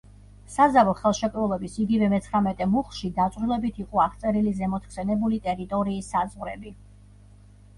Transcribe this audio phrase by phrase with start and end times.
[0.51, 6.75] საზავო ხელშეკრულების იგივე მეცხრამეტე მუხლში დაწვრილებით იყო აღწერილი ზემოთ ხსენებული ტერიტორიის საზღვრები.